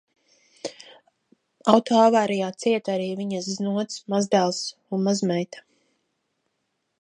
[1.73, 4.63] Autoavārijā cieta arī viņas znots, mazdēls
[4.97, 5.63] un mazmeita.